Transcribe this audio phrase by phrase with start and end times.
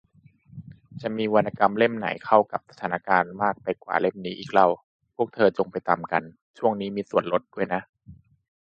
[1.01, 4.67] จะมีวรรณกรรมเล่มไหนเข้ากับสถานการณ์มากไปกว่าเล่มนี้อีกเล่า
[5.15, 6.23] พวกเธอว์จงไปตำกัน
[6.57, 7.81] ช่วงนี้มีส่วนลดด้วยนะ